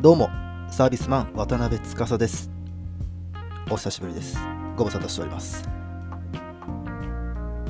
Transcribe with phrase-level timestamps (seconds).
[0.00, 0.30] どうも
[0.70, 2.52] サービスマン渡辺司です。
[3.68, 4.38] お久しぶりです。
[4.76, 5.68] ご無沙汰しております。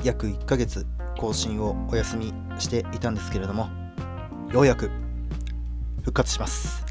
[0.03, 0.85] 約1ヶ月
[1.17, 3.67] 更新をお休みしていたんですけれども
[4.53, 4.91] ようやく
[6.01, 6.85] 復活します。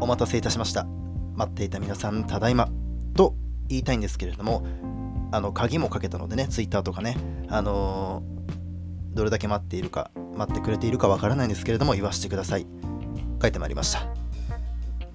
[0.00, 0.86] お待たせいたしました。
[1.34, 2.66] 待っていた皆さんただいま
[3.14, 3.34] と
[3.68, 4.66] 言いたいんですけれども
[5.30, 7.18] あの鍵もかけたのでねツイッターとかね
[7.50, 12.66] あのー、どれだけ待っているか待ってくれているかわからないんですけれども言わせてください。
[13.42, 14.09] 書いてまいりました。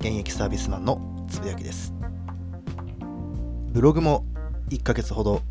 [0.06, 1.92] 現役サービスマンのつぶやきです。
[3.72, 4.24] ブログも
[4.70, 5.42] 1ヶ月ほど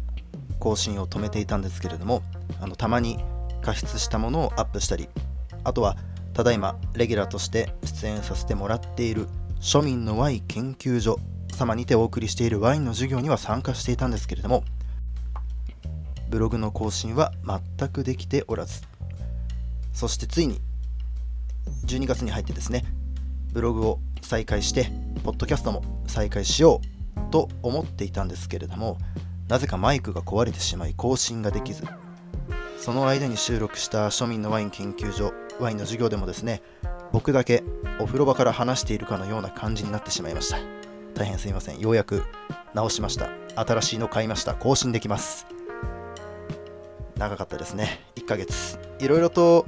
[0.60, 2.22] 更新を止めていたんですけれども
[2.60, 3.18] あのたまに
[3.62, 5.08] 加筆したものをアップしたり
[5.64, 5.96] あとは
[6.34, 9.26] ただいまレギュラーとして出演させてもらっている
[9.60, 11.18] 庶民のワイン研究所
[11.52, 14.62] 様にてお送りしているワインの授業には参加していたんですけれども
[16.30, 18.82] ブログの更新は全くできておらず
[19.92, 20.60] そしてついに
[21.86, 22.84] 12月に入ってですね
[23.52, 24.90] ブログを再開して
[25.22, 26.80] ポッドキャストも再開しよ
[27.16, 28.98] うと思っていたんですけれども
[29.48, 31.84] なぜかマイクが壊れてしまい更新ができず。
[32.78, 36.60] その間に収録した庶民のワイン研究所ワインの授業でもですね
[37.12, 37.62] 僕だけ
[37.98, 40.58] お風呂場から話しているかのような感じになってしまいました。
[41.14, 41.78] 大変すいません。
[41.78, 42.24] ようやく
[42.74, 43.30] 直しました。
[43.54, 44.54] 新しいの買いました。
[44.54, 45.46] 更新できます。
[47.16, 48.00] 長かったですね。
[48.16, 48.78] 1ヶ月。
[48.98, 49.66] いろいろと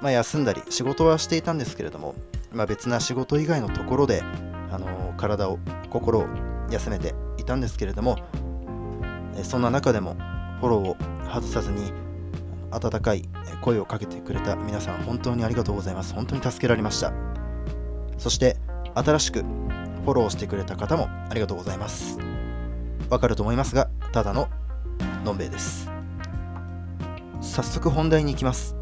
[0.00, 2.14] まあ、休んだり仕事はしていたんですけれども、
[2.52, 4.22] まあ、別な仕事以外のところで、
[4.70, 5.58] あの体を
[5.90, 6.26] 心を
[6.70, 8.18] 休めていたんですけれども
[9.42, 10.14] そんな中でも
[10.60, 10.96] フォローを
[11.32, 11.90] 外さずに
[12.70, 13.28] 温かい
[13.62, 16.14] 声をかけてくれた皆さん本当にありがとうございます。
[16.14, 17.12] 本当に助けられました。
[18.18, 18.58] そして
[18.94, 22.18] 新しくフォローしてくれた方もありがとうございます。
[23.08, 24.48] わかると思いますがただの
[25.24, 25.90] のんべいです。
[27.40, 28.76] 早速本題に行きます。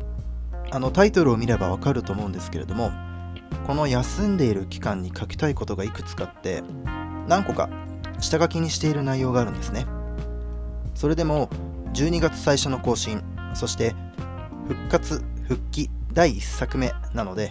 [0.72, 2.90] あのタイトルを見ればわかると思うんですけれども
[3.66, 6.62] この休んでいる期間に書きたいことがいくつかあって
[7.26, 7.68] 何個か
[8.20, 9.86] 下書きにしている内容があるんですね。
[10.94, 11.48] それでも
[11.92, 13.22] 12月最初の更新
[13.54, 13.94] そして
[14.66, 17.50] 復活復帰第1作目なので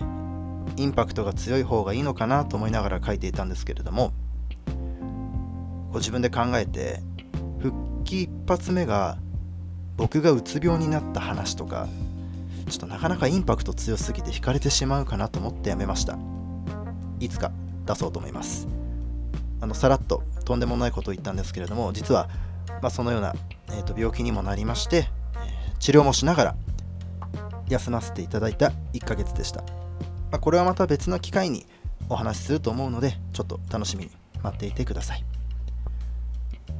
[0.78, 4.12] インパクトが強い方がいいのかなと思いながら書いていたんですけれども
[4.66, 4.72] こ
[5.94, 7.02] う自分で考えて
[7.60, 7.74] 復
[8.04, 9.18] 帰一発目が
[9.98, 11.88] 僕がうつ病になった話とか
[12.70, 16.18] ちょっとなかなかインパクト強すぎて惹かれてしまうかなと思ってやめました。
[17.20, 17.52] いつか
[17.86, 18.68] 出そうと思います。
[19.62, 22.30] あのさらっととんでもないことを言ったんですけれども実は、
[22.82, 23.34] まあ、そのような、
[23.70, 26.56] えー、と病気にもなりまして、えー、治療もしながら
[27.70, 29.68] 休ませていただいた1ヶ月でした、ま
[30.34, 31.66] あ、これはまた別の機会に
[32.10, 34.12] お話しすると思うのでちょっと楽しみに
[34.44, 35.24] 待っていてください。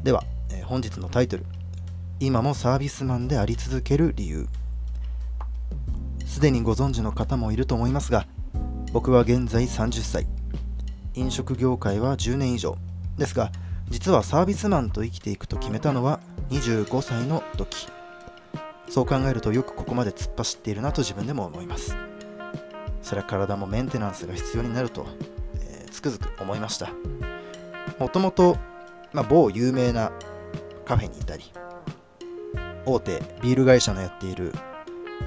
[0.04, 1.46] では、えー、本日のタイトル。
[2.20, 4.48] 今もサービスマンであり続ける理由。
[6.36, 8.28] すでにご存知の方もいると思いますが
[8.92, 10.28] 僕は現在30歳。
[11.14, 12.76] 飲食業界は10年以上。
[13.18, 13.54] ですが
[13.88, 16.20] 実はサービスマンと生きていくと決めたのは
[16.50, 17.88] 25歳の時。
[18.90, 21.96] そう考えるとよくここまで突っ走っているなと自分でも思います。
[23.02, 25.08] それは体もメンテナンスが必要になると、
[25.62, 26.92] えー、つくづく思いました。
[27.98, 28.58] もともと、
[29.14, 30.12] ま、某有名な
[30.84, 31.46] カフェにいたり
[32.86, 34.52] 大手ビール会社のやっている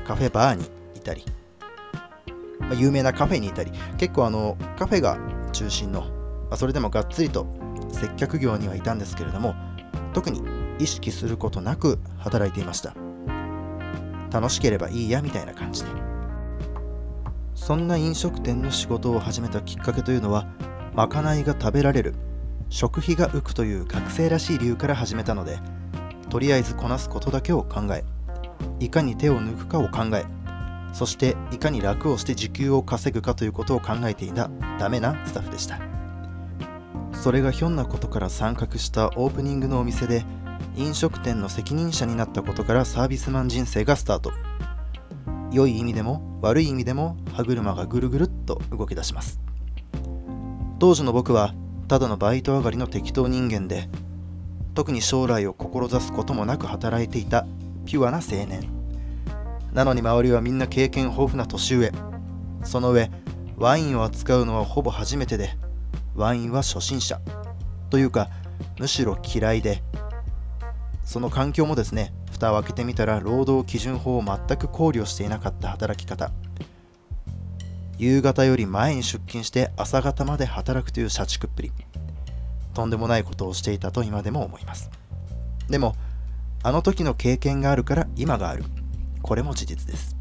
[0.06, 1.24] カフェバーにいたり、
[2.60, 5.18] まあ、有名なカフェにいたり結構あのカフェが
[5.52, 6.08] 中心の、ま
[6.52, 7.46] あ、それでもがっつりと
[7.90, 9.54] 接客業にはいたんですけれども
[10.12, 10.42] 特に
[10.78, 12.94] 意識することなく働いていました。
[14.30, 15.90] 楽しければいいやみたいな感じで。
[17.54, 20.46] そんな飲食店の仕事を始めたきっかけというのは
[20.94, 22.14] まかないが食べられる
[22.70, 25.58] 食費が浮くという学生らしい理由から始めたので
[26.30, 28.04] とりあえずこなすことだけを考え
[28.80, 30.24] いかに手を抜くかを考え
[30.92, 35.78] そしていかに楽をして時給を稼ぐかということを考えていたダメなスタッフでした。
[37.12, 40.24] それがひょんなことから参画したオープニングのお店で
[40.76, 44.32] 飲食店の責任者になったことからサービスマン人生がスタート。
[45.50, 49.40] 良い意味でも悪い意味でも歯車がぐるぐるっと動き出します。
[50.78, 51.54] 当時の僕は
[51.88, 53.88] ただのバイト上がりの適当人間で
[54.74, 57.46] 特に将来を志すこともなく働いていた
[57.84, 58.77] ピュアな青年。
[59.72, 61.92] なのに周りはみんな経験豊富な年上。
[62.64, 63.10] その上
[63.56, 65.56] ワインを扱うのはほぼ初めてで
[66.14, 67.20] ワインは初心者。
[67.90, 68.28] というか
[68.78, 69.82] むしろ嫌いで。
[71.04, 76.30] その環境もですね蓋を開けてみたら労働基準法を全く考慮していなかった働き方。
[77.98, 81.72] 夕方より前に出勤して朝方まで働くという社畜っぷり。
[82.74, 84.90] とんでもないことをしていたと今でも思います。
[85.68, 85.96] でも
[86.62, 88.64] あの時の経験があるから今がある。
[89.22, 90.16] これも事実です。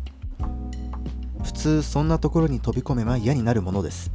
[1.44, 4.12] 普通そんなところに飛び込めば嫌になるものです。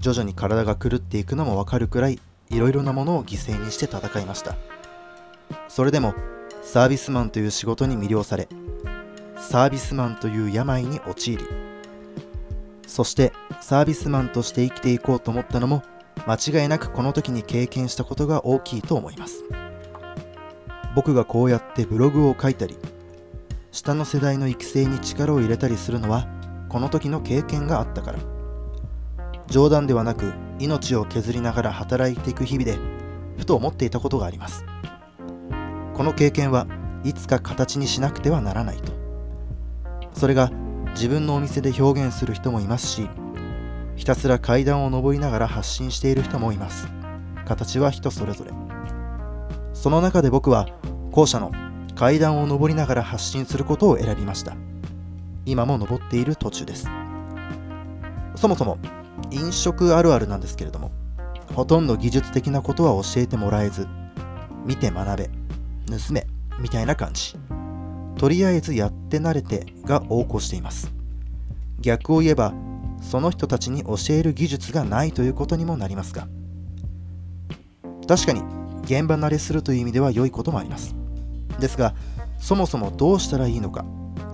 [0.00, 2.18] 徐々に体が狂っていくのもわかるくらい
[2.50, 4.56] いろいろなものを犠牲にして戦いました。
[5.68, 6.14] それでも
[6.62, 8.48] サービスマンという仕事に魅了され
[9.36, 11.44] サービスマンという病に陥り
[12.86, 15.82] そしてサービスマンとして生きていこうと思ったのも
[16.26, 19.44] 間違いなくこの時に経験したことが大きいと思います。
[20.94, 22.76] 僕がこうやってブログを書いたり
[23.70, 26.26] 下の世代の育成に力を入れたりするのは
[26.68, 28.18] この時の経験があったから。
[29.46, 32.76] 冗談ではなく命を削りながら働いていく日々で
[33.38, 34.64] ふと思っていたことがあります。
[35.94, 36.66] この経験は
[37.04, 38.92] いつか形にしなくてはならないと。
[40.12, 40.50] それが
[40.94, 43.08] 自分のお店で表現する人もいますし
[43.96, 46.88] ひたすら階段を上りながら発信している人もいます。
[47.46, 48.52] 形は人それぞれ。
[49.72, 50.66] その中で僕は
[51.10, 51.52] 後者の
[51.98, 54.56] 階段を上りながら発信することを選びました。
[55.44, 56.86] 今も登っている途中です。
[58.36, 58.78] そもそも
[59.32, 60.92] 飲食あるあるなんですけれども
[61.56, 63.88] ほとんど技術的なことは教えてもらえず
[64.64, 65.30] 見て学べ
[65.90, 66.24] 盗め
[66.60, 67.34] みたいな感じ。
[68.16, 70.92] とりあえずやって慣れてが横行しています。
[71.80, 72.54] 逆を言えば
[73.00, 76.28] その人たちに教える技術がないということにもなりますが
[78.06, 78.42] 確かに
[78.84, 80.97] 現場慣れするという意味では良いこともあります。
[81.58, 81.94] ですが
[82.38, 83.84] そもそもどうしたらいいのか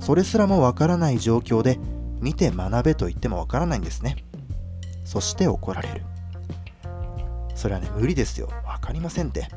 [0.01, 1.79] それすらもわからない状況で
[2.21, 4.17] 見て学べと言ってもわからないんですね。
[5.05, 6.03] そして怒られる。
[7.55, 8.49] それはね無理ですよ。
[8.67, 9.49] わかりませんって。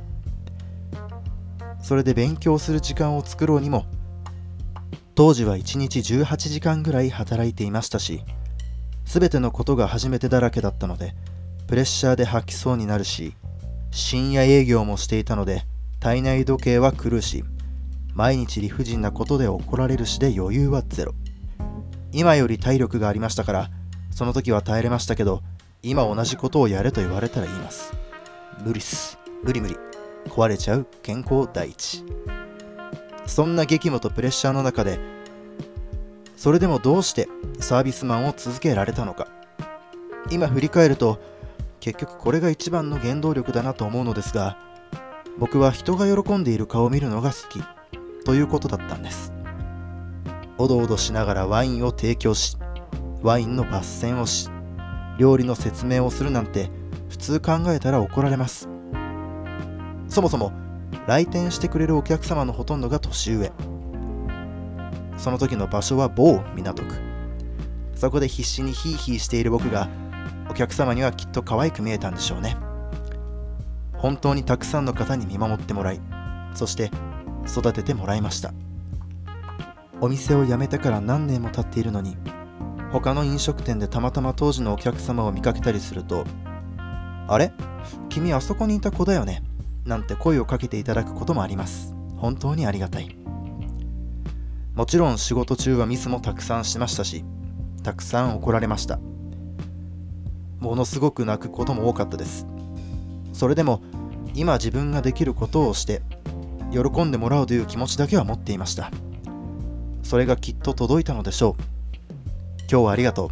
[1.81, 3.85] それで勉強する時間を作ろうにも
[5.15, 8.23] 当時は1日18時間ぐらい働いていましたし
[9.05, 11.15] 全てのことが初めてだらけだったので
[11.67, 13.35] プレッシャーで吐きそうになるし
[13.91, 15.63] 深夜営業もしていたので
[15.99, 17.45] 体内時計は狂うし
[18.17, 21.13] 毎日理不尽なことで怒られるしで余裕はゼロ。
[22.11, 23.69] 今より体力がありましたから
[24.09, 25.43] その時は耐えれましたけど
[25.83, 27.93] 今同じことをやれと言われたら言います。
[28.65, 29.19] 無理っす。
[29.43, 29.77] 無理無理。
[30.29, 30.87] 壊れちゃう。
[31.03, 32.03] 健康第一。
[33.27, 34.97] そんな激務とプレッシャーの中で
[36.35, 37.29] それでもどうして
[37.59, 39.27] サービスマンを続けられたのか。
[40.31, 41.19] 今振り返ると
[41.79, 44.57] 結局これが一番の原動力だなと思うのですが
[45.37, 47.76] 僕は人が喜んでいる顔を見るのが好き。
[48.27, 49.31] ということだったんです。
[50.57, 52.57] おどおどしながらワインを提供し
[53.21, 54.50] ワインの抜栓をし
[55.18, 56.69] 料理の説明をするなんて
[57.07, 58.68] 普通考えたら怒られます。
[60.09, 60.51] そもそも
[61.07, 63.50] 来店してくれるお客様のほとんどが年上。
[65.18, 66.95] その時の場所は某港区。
[67.95, 69.88] そこで必死にヒーヒーしている僕が
[70.50, 72.57] お客様にはきっと可愛く見えたんでしょうね。
[73.94, 76.01] 本当にたくさんの方に見守ってもらい
[76.53, 76.91] そして
[77.47, 78.53] 育ててもらいました。
[79.99, 82.17] お店を辞めてから何年も経っているのに
[82.91, 86.25] 他の飲食店でたまたま当時のお客様を見かけたりすると
[87.27, 87.51] 「あれ？
[88.09, 89.41] 君あそこにいた子だよね」
[89.85, 91.95] なんて声をかけていただくこともあります。
[92.17, 93.15] 本当にありがたい。
[94.75, 97.23] もちろん仕事中はミスもたくさんしましたし
[97.81, 99.00] たくさん怒られました。
[100.59, 102.45] ものすごく泣くことも多かったです。
[103.33, 103.81] それでも
[104.35, 106.01] 今自分ができることをして
[106.71, 108.91] 喜んでもらうという気持ちだけは持っていました。
[110.03, 111.61] それがきっと届いたのでしょう。
[112.69, 113.31] 今日はありがと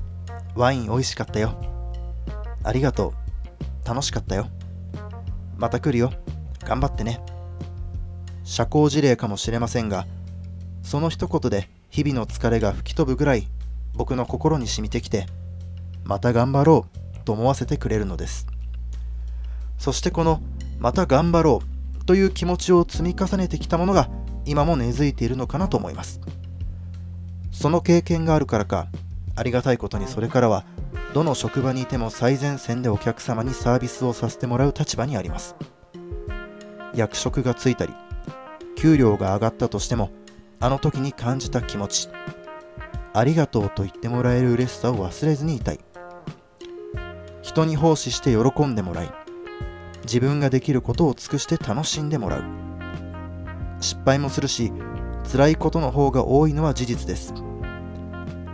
[0.56, 0.60] う。
[0.60, 1.60] ワイン美味しかったよ。
[2.64, 3.14] ありがと
[3.84, 3.88] う。
[3.88, 4.48] 楽しかったよ。
[5.58, 6.12] また来るよ。
[6.64, 7.20] 頑張ってね。
[8.46, 10.06] 社交辞令かもしれませんが
[10.84, 13.48] その一言で日々の疲れが吹き飛ぶぐらい
[13.96, 15.26] 僕の心に染みてきて
[16.04, 18.46] また頑張ろうと思わせてくれるのです。
[19.80, 20.42] そしてこの
[20.78, 21.75] また頑張ろう
[22.06, 24.10] という気持ちを積み重ねてきたものが
[24.46, 26.22] 今も根付いているのかなと思います。
[27.52, 28.88] その経験があるからか
[29.36, 30.66] ありがたいことにそれからは
[31.14, 35.56] どの職場にいても最前線でお客様にサービスをさせてもらう立場にあります。
[36.94, 37.94] 役職がついたり
[38.78, 40.12] 給料が上がったとしても
[40.60, 42.10] あの時に感じた気持ち
[43.14, 45.80] ありがとうと言ってもらえる嬉しさを忘れずにいたい。
[47.42, 49.25] 人に奉仕して喜んでもらい
[50.06, 52.44] 自分ができることを尽くして楽しんでもらう。
[53.82, 54.72] 失敗もするし
[55.32, 57.34] 辛いことの方が多いのは事実です。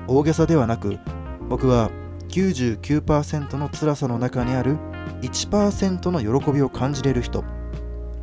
[0.08, 1.00] 大げさではなく
[1.48, 1.91] 僕は
[2.29, 4.77] 99%の辛さの中にある
[5.22, 7.43] 1%の喜びを感じれる人。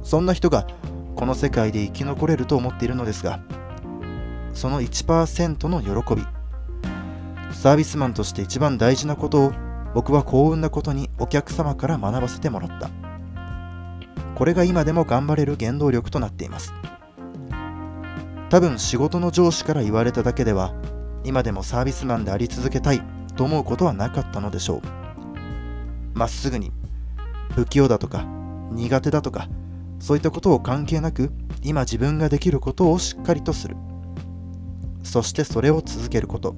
[0.02, 0.66] そんな人が
[1.16, 3.40] この世界で生き残れると思っているのですが
[4.54, 6.23] その1%の喜び
[7.52, 9.52] サービスマンとして一番大事なことを
[9.94, 13.07] 僕は幸運なことにお客様から学ばせてもらった。
[14.38, 16.73] これが今でも頑張れる原動力となっています。
[18.50, 20.73] 多分仕事の上司から言われただけでは
[21.25, 23.02] 今でもサービスマンであり続けたい
[23.37, 24.83] と思うことはなかったのでしょう。
[26.14, 26.71] まっすぐに
[27.57, 28.25] 不器用だとか
[28.71, 29.49] 苦手だとか
[29.99, 31.33] そういったことを関係なく
[31.64, 33.76] 今自分ができることをしっかりとする。
[35.02, 36.54] そしてそれを続けること。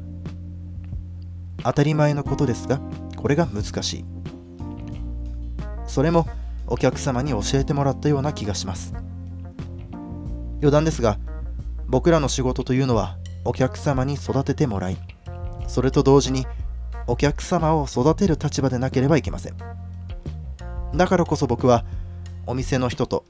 [1.65, 2.79] 当たり前のことですが
[3.17, 4.05] これが難しい。
[5.87, 6.27] それも
[6.71, 8.95] お客様に教えてもらったような気がします。
[10.61, 11.19] 余談ですが
[11.89, 14.99] 僕らの仕事というのはお客様に育ててもらい
[15.67, 16.47] それと同時に
[17.07, 19.57] お客様を育てる立場でなければいけません。
[20.95, 21.85] だからこそ僕は
[22.47, 23.25] お店の人と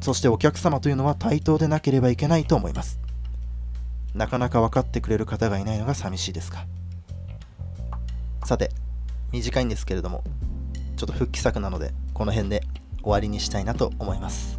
[0.00, 3.00] そしてお客様というのは対等でなければいけないと思います。
[4.14, 6.66] なかなか分かってくれる方がいないのが寂しいですか。
[8.44, 8.70] さて
[9.32, 10.22] 短いんですけれども
[10.96, 12.62] ちょっと復帰作なのでこの辺で
[13.02, 14.58] 終わりにしたいなと思います。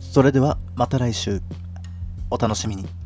[0.00, 1.42] それではまた来週。
[2.30, 3.01] お楽しみに。